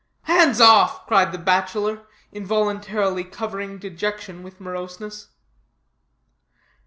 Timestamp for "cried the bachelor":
1.05-2.07